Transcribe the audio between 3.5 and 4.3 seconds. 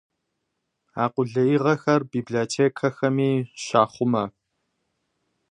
щахъумэ.